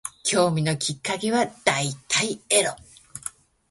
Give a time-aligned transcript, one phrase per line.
[0.23, 2.75] 興味のきっかけは大体エロ